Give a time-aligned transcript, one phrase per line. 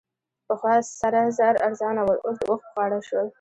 [0.47, 3.27] پخوا سره زر ارزانه ول؛ اوس د اوښ په غاړه شول.